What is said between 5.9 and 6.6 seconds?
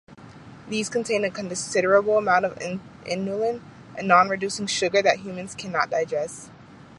digest.